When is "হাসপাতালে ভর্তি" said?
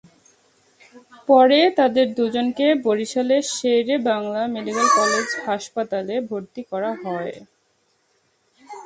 5.45-6.61